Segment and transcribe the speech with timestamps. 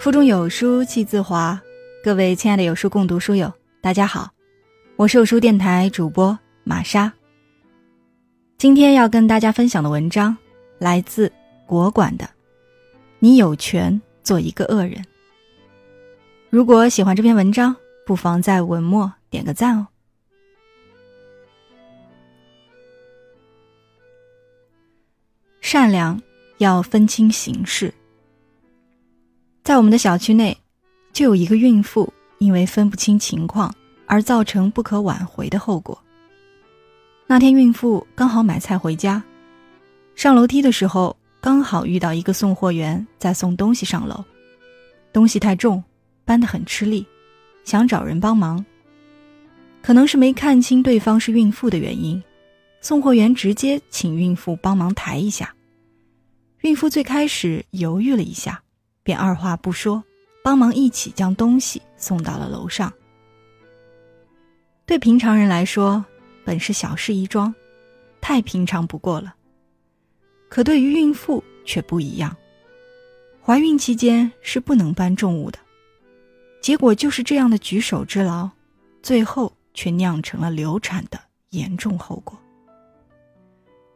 [0.00, 1.60] 腹中有书气自华，
[2.02, 3.52] 各位亲爱的有书共读书友，
[3.82, 4.30] 大家好，
[4.96, 7.12] 我是有书电台主播玛莎。
[8.56, 10.34] 今天要跟大家分享的文章
[10.78, 11.30] 来自
[11.66, 12.24] 国馆的
[13.18, 14.94] 《你有权做一个恶人》。
[16.48, 17.76] 如果喜欢这篇文章，
[18.06, 19.86] 不妨在文末点个赞哦。
[25.60, 26.18] 善良
[26.56, 27.92] 要分清形势。
[29.70, 30.58] 在我们的小区内，
[31.12, 33.72] 就有一个孕妇因为分不清情况
[34.04, 35.96] 而造成不可挽回的后果。
[37.28, 39.22] 那天，孕妇刚好买菜回家，
[40.16, 44.24] 上楼梯的时候刚好遇到一个送货员在送东西上楼，
[45.12, 45.80] 东西太重，
[46.24, 47.06] 搬得很吃力，
[47.62, 48.66] 想找人帮忙。
[49.80, 52.20] 可能是没看清对方是孕妇的原因，
[52.80, 55.54] 送货员直接请孕妇帮忙抬一下。
[56.62, 58.60] 孕妇最开始犹豫了一下。
[59.02, 60.02] 便二话不说，
[60.42, 62.92] 帮忙一起将东西送到了楼上。
[64.86, 66.04] 对平常人来说，
[66.44, 67.54] 本是小事一桩，
[68.20, 69.34] 太平常不过了。
[70.48, 72.36] 可对于孕妇却不一样，
[73.40, 75.58] 怀孕期间是不能搬重物的，
[76.60, 78.50] 结果就是这样的举手之劳，
[79.02, 82.36] 最后却酿成了流产的严重后果。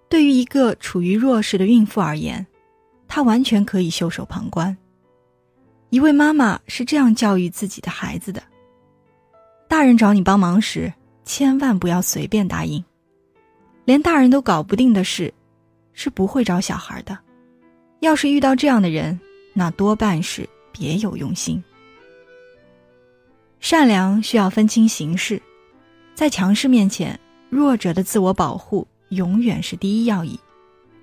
[0.08, 2.47] 对于一个处于弱势的孕妇而言，
[3.08, 4.77] 她完全可以袖手旁观。
[5.95, 8.42] 一位妈妈是这样教育自己的孩子的：
[9.69, 10.92] 大人找你帮忙时，
[11.25, 12.84] 千万不要随便答应。
[13.84, 15.33] 连大人都搞不定的事，
[15.92, 17.17] 是不会找小孩的。
[18.00, 19.20] 要是遇到这样的人，
[19.53, 21.62] 那多半是别有用心。
[23.61, 25.41] 善良需要分清形势，
[26.12, 27.17] 在强势面前，
[27.50, 30.37] 弱者的自我保护永远是第一要义，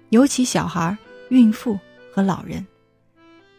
[0.10, 0.98] 尤其小孩、
[1.30, 1.80] 孕妇
[2.14, 2.68] 和老人。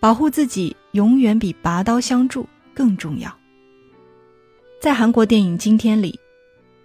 [0.02, 3.32] 保护自己永远比拔刀相助更重要。
[4.80, 6.18] 在韩国电影《今天》里，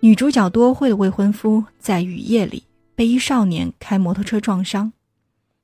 [0.02, 2.64] 女主角多惠的未婚夫在雨夜里
[2.94, 4.94] 被一少年开摩托车撞伤，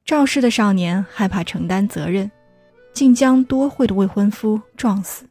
[0.04, 2.32] 肇事的少年害怕承担责任，
[2.92, 5.24] 竟将多惠的未婚夫撞死。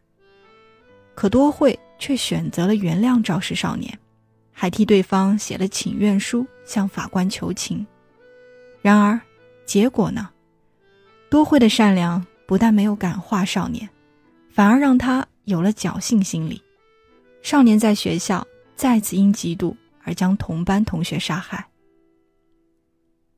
[1.16, 3.98] 可多惠却选择了原谅肇事少年，
[4.52, 7.84] 还替对方写了请愿书向法官求情。
[8.80, 9.20] 然而，
[9.66, 10.28] 结果呢？
[11.32, 13.88] 多惠的善良不但没有感化少年，
[14.50, 16.60] 反而让他有了侥幸心理。
[17.40, 21.66] 少年在学校再次因嫉妒而将同班同学杀害。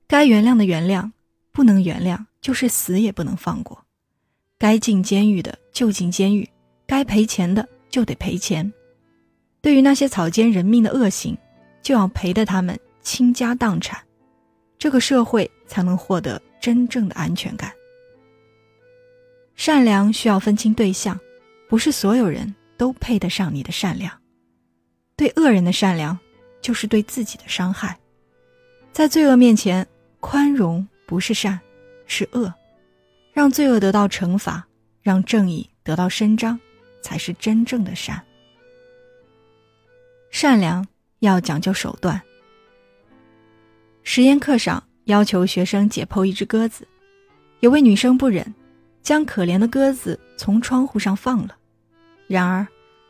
[0.08, 1.08] 该原谅的原谅，
[1.52, 3.80] 不能原谅就是死也不能放过。
[4.58, 6.50] 该进监狱的就进监狱，
[6.88, 8.72] 该赔钱的就得赔钱。
[9.60, 11.38] 对于那些草菅人命的恶行，
[11.80, 14.02] 就要赔得他们倾家荡产，
[14.80, 17.72] 这个社会才能获得真正的安全感。
[19.56, 21.18] 善良需要分清对象，
[21.68, 24.12] 不是所有人都配得上你的善良。
[25.16, 26.18] 对恶人的善良，
[26.60, 27.98] 就是对自己的伤害。
[28.92, 29.86] 在罪恶面前，
[30.20, 31.58] 宽容不是善，
[32.06, 32.52] 是恶。
[33.32, 34.64] 让罪恶得到惩罚，
[35.02, 36.58] 让正义得到伸张，
[37.02, 38.22] 才是真正的善。
[40.30, 40.86] 善良
[41.20, 42.20] 要讲究手段。
[44.02, 46.86] 实验课上要求学生解剖一只鸽子，
[47.60, 48.54] 有位女生不忍。
[49.04, 51.54] 将可怜的鸽子从窗户上放了，
[52.26, 52.66] 然而，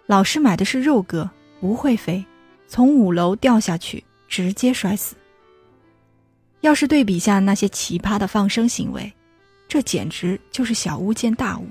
[0.07, 2.23] 老师买的是肉鸽，不会飞，
[2.67, 5.15] 从五楼掉下去，直接摔死。
[6.63, 9.11] 要是对比下那些奇葩的放生行为，
[9.69, 11.67] 这简直就是小巫见大巫。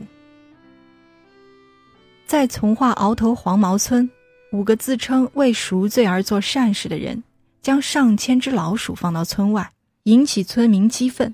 [2.26, 4.10] 在从化鳌头黄毛村，
[4.54, 7.22] 五个自称为赎罪而做善事的人，
[7.62, 9.70] 将上千只老鼠放到村外，
[10.04, 11.34] 引起村民激愤，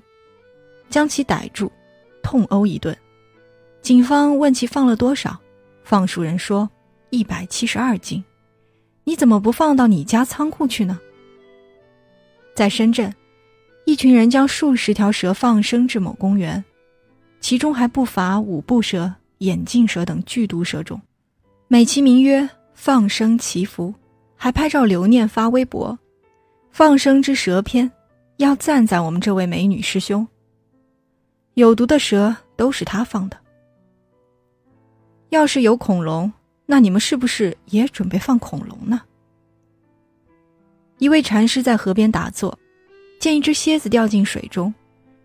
[0.88, 1.70] 将其逮住。
[2.22, 2.96] 痛殴一顿，
[3.82, 5.38] 警方问其放了多少，
[5.82, 6.68] 放鼠人说
[7.10, 8.22] 一百七十二斤。
[9.04, 11.00] 你怎么不放到你家仓库去呢？
[12.54, 13.12] 在深圳，
[13.86, 16.62] 一群人将数十条蛇放生至某公园，
[17.40, 21.00] 其中还不乏五步蛇、眼镜蛇等剧毒蛇种，
[21.68, 23.94] 美其名曰放生祈福，
[24.36, 25.98] 还拍照留念发微博。
[26.70, 27.90] 放生之蛇篇，
[28.36, 30.26] 要赞赞我们这位美女师兄。
[31.60, 33.36] 有毒的蛇都是他放的。
[35.28, 36.32] 要是有恐龙，
[36.66, 39.02] 那你们是不是也准备放恐龙呢？
[40.98, 42.58] 一位禅师在河边打坐，
[43.20, 44.74] 见一只蝎子掉进水中，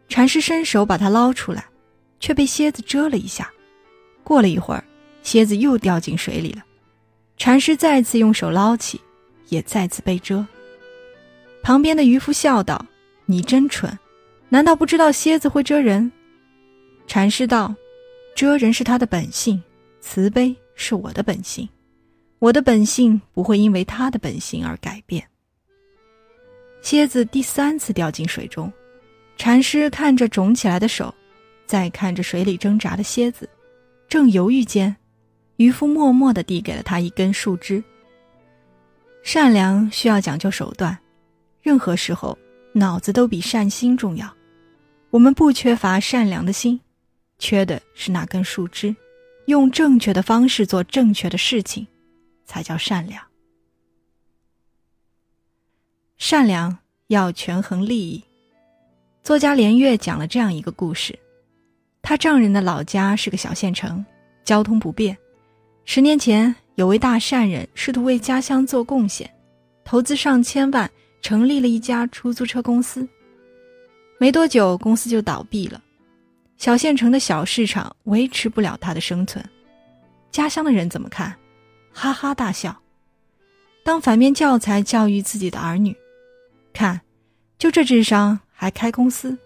[0.08, 1.66] 禅师伸手把它捞出来，
[2.20, 3.52] 却被蝎子蛰了一下。
[4.24, 4.84] 过了一会儿，
[5.24, 6.64] 蝎子又掉进水里了，
[7.38, 9.02] 禅师再次用手捞起，
[9.50, 10.46] 也再次被蛰。
[11.64, 12.86] 旁边的渔夫笑道
[13.26, 13.98] ：“你真蠢，
[14.50, 16.12] 难道不知道蝎子会蛰人？”
[17.08, 17.74] 禅师道
[18.36, 19.62] ：“遮人是他的本性，
[20.02, 21.68] 慈悲是我的本性，
[22.40, 25.26] 我的本性不会因为他的本性而改变。
[26.82, 28.72] 蝎子第三次掉进水中，
[29.38, 31.14] 禅师看着肿起来的手，
[31.66, 33.50] 再看着水里挣扎的蝎子，
[34.08, 34.96] 正犹豫间，
[35.58, 37.84] 渔夫默默地递给了他一根树枝。
[39.24, 40.96] 善良需要讲究手段，
[41.62, 42.38] 任何时候
[42.74, 44.32] 脑子都比善心重要。
[45.10, 46.80] 我们不缺乏善良的心，
[47.38, 48.96] 缺的是那根树枝。
[49.46, 51.86] 用正确的方式做正确的事情，
[52.46, 53.24] 才叫善良。
[56.18, 56.76] 善良
[57.08, 58.24] 要权衡利益。
[59.22, 61.18] 作家连岳讲了这样一个故事：
[62.02, 64.04] 他丈人的老家是个小县城，
[64.44, 65.16] 交通不便。
[65.84, 69.30] 十年前，有位大善人试图为家乡做贡献，
[69.84, 70.90] 投资上千万，
[71.22, 73.08] 成立了一家出租车公司。
[74.18, 75.80] 没多久，公司就倒闭了。
[76.58, 79.44] 小县城的小市场维持不了他的生存，
[80.32, 81.36] 家乡的人怎么看？
[81.92, 82.76] 哈哈大笑，
[83.84, 85.96] 当反面教材教育自己的儿女。
[86.74, 87.00] 看，
[87.58, 89.38] 就这智商还开公司。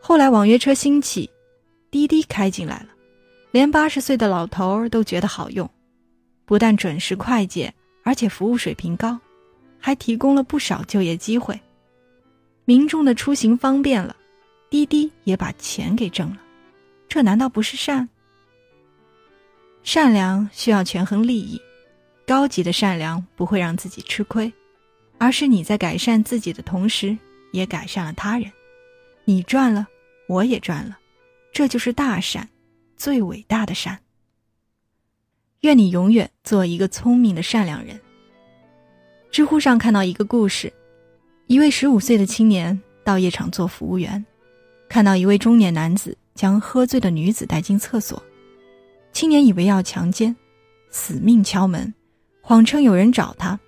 [0.00, 1.30] 后来网约车兴起，
[1.90, 2.88] 滴滴开进来了，
[3.50, 5.68] 连八十岁的老头儿都觉得好用，
[6.44, 7.72] 不但准时快捷，
[8.02, 9.18] 而且服务水平高，
[9.78, 11.58] 还提供了不少就业机会，
[12.64, 14.16] 民众的出行方便了。
[14.72, 16.38] 滴滴也把钱给挣了，
[17.06, 18.08] 这难道不是善？
[19.82, 21.60] 善良需要权衡利益，
[22.26, 24.50] 高级的善良不会让自己吃亏，
[25.18, 27.14] 而是你在改善自己的同时，
[27.52, 28.50] 也改善了他人，
[29.26, 29.86] 你赚了，
[30.26, 30.98] 我也赚了，
[31.52, 32.48] 这就是大善，
[32.96, 34.00] 最伟大的善。
[35.60, 38.00] 愿你永远做一个聪明的善良人。
[39.30, 40.72] 知乎上看到一个故事，
[41.46, 44.24] 一位十五岁的青年到夜场做服务员。
[44.92, 48.22] 看到一位中年男子将喝醉的女子带进厕所，
[49.10, 50.36] 青年以为要强奸，
[50.90, 51.94] 死命敲门，
[52.42, 53.58] 谎称有人找他。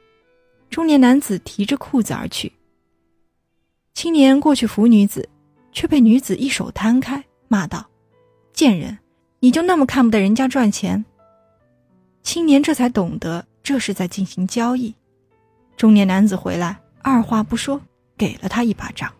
[0.68, 2.52] 中年男子提着裤子而去。
[3.94, 5.26] 青年过去扶女子，
[5.72, 7.86] 却被女子一手摊开，骂道
[8.52, 8.98] ：“贱人，
[9.40, 11.02] 你就那么看不得人家赚钱？”
[12.22, 14.94] 青年这才懂得这是在进行交易。
[15.74, 17.80] 中年男子回来，二话不说，
[18.14, 19.10] 给了他一巴掌。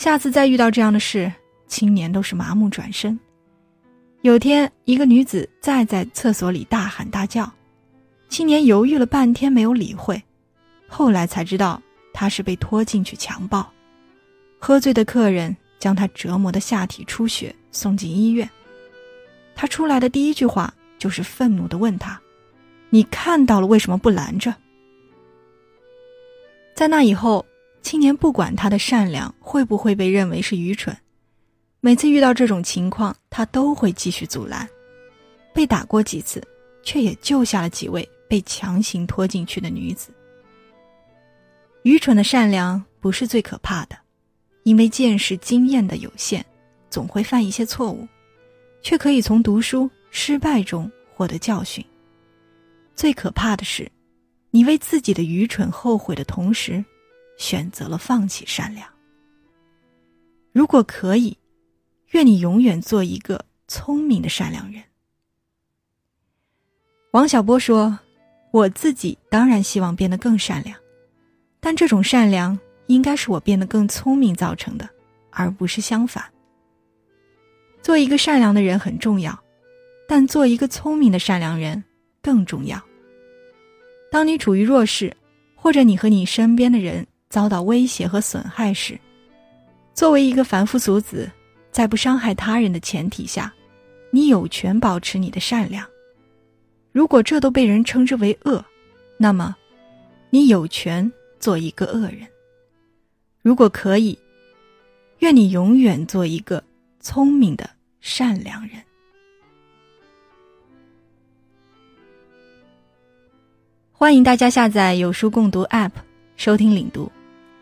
[0.00, 1.30] 下次再遇到这样的事，
[1.66, 3.20] 青年都是麻木转身。
[4.22, 7.52] 有天，一个女子再在厕所里大喊大叫，
[8.30, 10.18] 青年犹豫了半天没有理会，
[10.88, 11.78] 后来才知道
[12.14, 13.70] 他是被拖进去强暴。
[14.58, 18.48] 喝醉的客人将他折磨的下体出血，送进医院。
[19.54, 22.18] 他出来的第一句话就是愤怒的问他
[22.88, 24.54] ：“你看到了，为什么不拦着？”
[26.74, 27.44] 在那以后。
[27.82, 30.96] 青年不管他的善良会不会被认为是愚蠢，
[31.80, 34.68] 每次遇到这种情况，他都会继续阻拦。
[35.54, 36.46] 被打过几次，
[36.82, 40.12] 却也救下了几位被强行拖进去的女子。
[41.82, 43.96] 愚蠢的善良不是最可怕的，
[44.62, 46.44] 因为见识经验的有限，
[46.90, 48.06] 总会犯一些错误，
[48.82, 51.84] 却可以从读书失败中获得教训。
[52.94, 53.90] 最可怕的是，
[54.50, 56.84] 你为自己的愚蠢后悔的同时。
[57.40, 58.86] 选择了放弃善良。
[60.52, 61.38] 如果可以，
[62.10, 64.82] 愿你永远做一个聪明的善良人。
[67.12, 67.98] 王小波说
[68.52, 70.78] ：“我自己当然希望变得更善良，
[71.60, 72.56] 但这种善良
[72.88, 74.86] 应该是我变得更聪明造成的，
[75.30, 76.22] 而不是相反。
[77.80, 79.42] 做一个善良的人很重要，
[80.06, 81.82] 但做一个聪明的善良人
[82.20, 82.78] 更重要。
[84.12, 85.16] 当你处于弱势，
[85.54, 88.98] 或者你和你身边的人。”遭到威胁和损害时，
[89.94, 91.30] 作为一个凡夫俗子，
[91.70, 93.54] 在不伤害他人的前提下，
[94.10, 95.86] 你有权保持你的善良。
[96.90, 98.62] 如果这都被人称之为恶，
[99.16, 99.54] 那么，
[100.28, 102.26] 你有权做一个恶人。
[103.42, 104.18] 如果可以，
[105.20, 106.62] 愿你永远做一个
[106.98, 107.70] 聪明的
[108.00, 108.82] 善良人。
[113.92, 115.92] 欢迎大家下载有书共读 App，
[116.36, 117.08] 收听领读。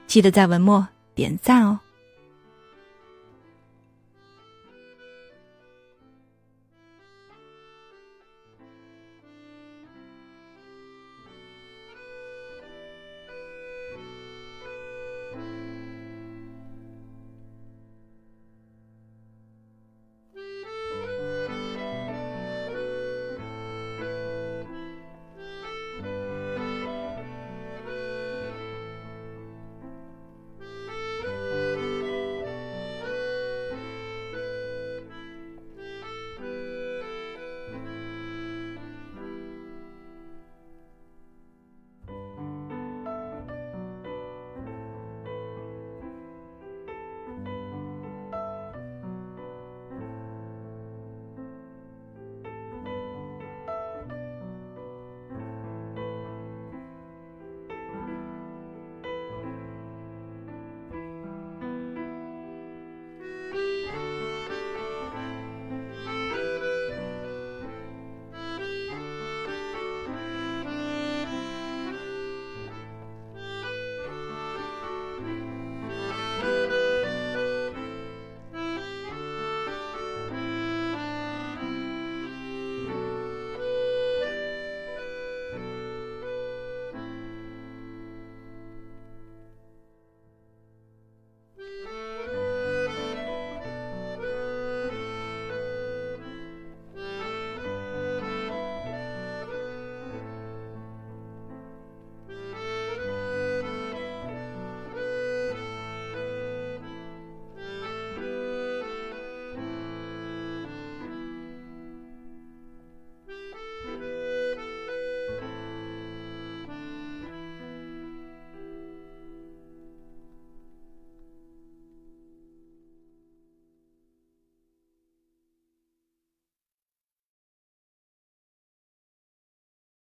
[0.09, 1.79] 记得在文末点赞哦。